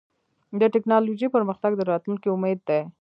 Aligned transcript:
د 0.59 0.61
ټکنالوجۍ 0.73 1.27
پرمختګ 1.35 1.71
د 1.75 1.81
راتلونکي 1.91 2.27
امید 2.31 2.59
دی. 2.67 2.81